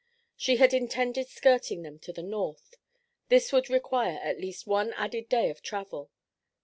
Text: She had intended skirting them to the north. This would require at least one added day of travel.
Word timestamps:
She 0.35 0.55
had 0.55 0.73
intended 0.73 1.27
skirting 1.27 1.83
them 1.83 1.99
to 1.99 2.11
the 2.11 2.23
north. 2.23 2.73
This 3.29 3.53
would 3.53 3.69
require 3.69 4.17
at 4.23 4.41
least 4.41 4.65
one 4.65 4.93
added 4.93 5.29
day 5.29 5.51
of 5.51 5.61
travel. 5.61 6.09